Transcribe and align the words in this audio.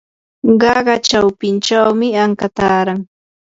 qaqa 0.61 0.95
chawpinchawmi 1.07 2.07
anka 2.23 2.47
taaran. 2.57 2.99